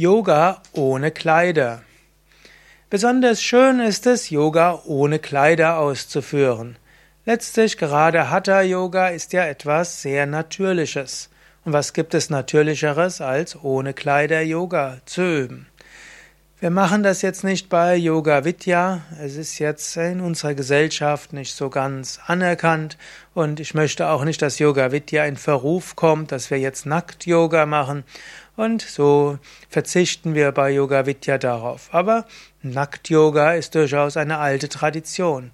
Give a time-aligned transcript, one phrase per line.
[0.00, 1.82] Yoga ohne Kleider.
[2.88, 6.76] Besonders schön ist es, Yoga ohne Kleider auszuführen.
[7.24, 11.30] Letztlich gerade Hatha Yoga ist ja etwas sehr Natürliches.
[11.64, 15.66] Und was gibt es Natürlicheres, als ohne Kleider Yoga zu üben?
[16.60, 19.02] Wir machen das jetzt nicht bei Yoga Vidya.
[19.22, 22.98] Es ist jetzt in unserer Gesellschaft nicht so ganz anerkannt.
[23.32, 27.26] Und ich möchte auch nicht, dass Yoga Vidya in Verruf kommt, dass wir jetzt Nackt
[27.26, 28.02] Yoga machen.
[28.56, 31.90] Und so verzichten wir bei Yoga Vidya darauf.
[31.92, 32.26] Aber
[32.62, 35.52] Nackt Yoga ist durchaus eine alte Tradition.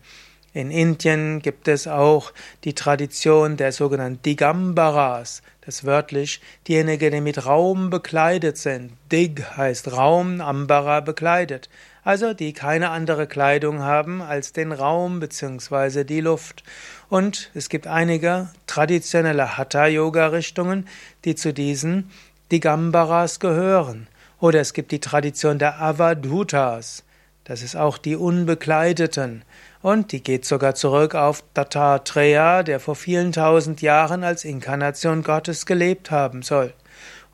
[0.55, 7.45] In Indien gibt es auch die Tradition der sogenannten Digambaras, das wörtlich diejenigen, die mit
[7.45, 8.93] Raum bekleidet sind.
[9.11, 11.69] Dig heißt Raum, Ambara bekleidet.
[12.05, 16.05] Also die keine andere Kleidung haben als den Raum bzw.
[16.05, 16.63] die Luft.
[17.09, 20.87] Und es gibt einige traditionelle Hatha-Yoga-Richtungen,
[21.25, 22.13] die zu diesen
[22.53, 24.07] Digambaras gehören.
[24.39, 27.04] Oder es gibt die Tradition der Avadutas.
[27.45, 29.43] Das ist auch die Unbekleideten.
[29.83, 35.67] Und die geht sogar zurück auf Dattatreya, der vor vielen tausend Jahren als Inkarnation Gottes
[35.67, 36.73] gelebt haben soll.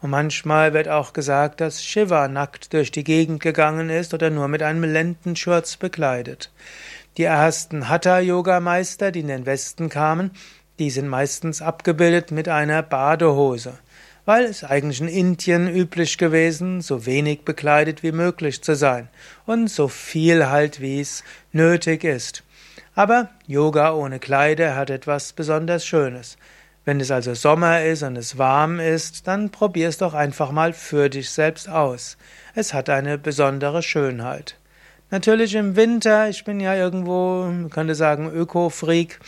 [0.02, 4.48] Und manchmal wird auch gesagt, dass Shiva nackt durch die Gegend gegangen ist oder nur
[4.48, 6.50] mit einem Lendenschurz bekleidet.
[7.16, 10.32] Die ersten Hatha-Yoga-Meister, die in den Westen kamen,
[10.80, 13.78] die sind meistens abgebildet mit einer Badehose
[14.30, 19.08] weil es eigentlich in Indien üblich gewesen, so wenig bekleidet wie möglich zu sein
[19.44, 22.44] und so viel halt, wie es nötig ist.
[22.94, 26.38] Aber Yoga ohne Kleider hat etwas besonders Schönes.
[26.84, 30.74] Wenn es also Sommer ist und es warm ist, dann probier es doch einfach mal
[30.74, 32.16] für dich selbst aus.
[32.54, 34.54] Es hat eine besondere Schönheit.
[35.10, 39.18] Natürlich im Winter, ich bin ja irgendwo, man könnte sagen, Öko-Freak,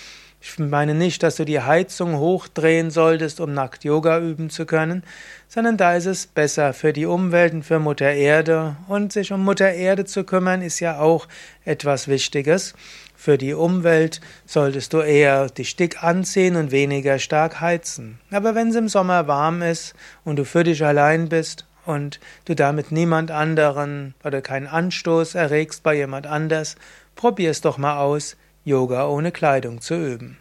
[0.45, 5.05] ich meine nicht, dass du die Heizung hochdrehen solltest, um nackt Yoga üben zu können,
[5.47, 8.75] sondern da ist es besser für die Umwelt und für Mutter Erde.
[8.89, 11.29] Und sich um Mutter Erde zu kümmern, ist ja auch
[11.65, 12.75] etwas Wichtiges.
[13.15, 18.19] Für die Umwelt solltest du eher dich dick anziehen und weniger stark heizen.
[18.33, 19.95] Aber wenn es im Sommer warm ist
[20.25, 25.85] und du für dich allein bist und du damit niemand anderen oder keinen Anstoß erregst
[25.85, 26.75] bei jemand anders,
[27.15, 30.39] probier es doch mal aus, Yoga ohne Kleidung zu üben.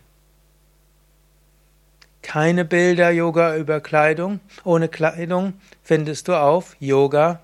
[2.21, 7.41] Keine Bilder Yoga über Kleidung ohne Kleidung findest du auf yoga-vidya.de